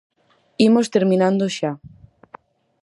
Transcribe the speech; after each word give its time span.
Imos 0.67 0.91
terminando 0.95 1.45
xa. 1.57 1.71